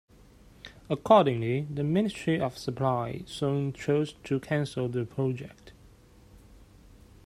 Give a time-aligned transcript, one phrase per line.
[0.89, 5.73] Accordingly, the Ministry of Supply soon chose to cancel the project.